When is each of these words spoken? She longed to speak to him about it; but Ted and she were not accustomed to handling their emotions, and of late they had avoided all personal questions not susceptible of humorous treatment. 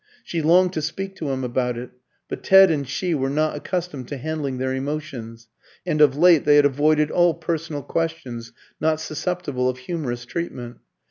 She 0.23 0.41
longed 0.41 0.73
to 0.73 0.81
speak 0.81 1.15
to 1.17 1.29
him 1.29 1.43
about 1.43 1.77
it; 1.77 1.91
but 2.27 2.41
Ted 2.43 2.71
and 2.71 2.87
she 2.89 3.13
were 3.13 3.29
not 3.29 3.55
accustomed 3.55 4.07
to 4.07 4.17
handling 4.17 4.57
their 4.57 4.73
emotions, 4.73 5.47
and 5.85 6.01
of 6.01 6.17
late 6.17 6.43
they 6.43 6.55
had 6.55 6.65
avoided 6.65 7.11
all 7.11 7.35
personal 7.35 7.83
questions 7.83 8.51
not 8.79 8.99
susceptible 8.99 9.69
of 9.69 9.77
humorous 9.77 10.25
treatment. 10.25 10.77